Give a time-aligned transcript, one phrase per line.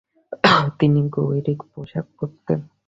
[0.79, 2.59] তিনি গৈরিক পোশাক পরতেন।